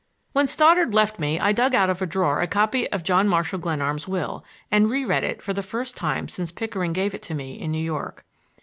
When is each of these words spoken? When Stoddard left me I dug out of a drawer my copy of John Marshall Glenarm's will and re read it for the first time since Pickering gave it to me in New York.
When 0.33 0.47
Stoddard 0.47 0.95
left 0.95 1.19
me 1.19 1.39
I 1.39 1.51
dug 1.51 1.75
out 1.75 1.91
of 1.91 2.01
a 2.01 2.07
drawer 2.07 2.37
my 2.39 2.47
copy 2.47 2.89
of 2.91 3.03
John 3.03 3.27
Marshall 3.27 3.59
Glenarm's 3.59 4.07
will 4.07 4.43
and 4.71 4.89
re 4.89 5.05
read 5.05 5.23
it 5.23 5.43
for 5.43 5.53
the 5.53 5.61
first 5.61 5.95
time 5.95 6.27
since 6.27 6.51
Pickering 6.51 6.91
gave 6.93 7.13
it 7.13 7.21
to 7.21 7.35
me 7.35 7.61
in 7.61 7.71
New 7.71 7.83
York. 7.85 8.25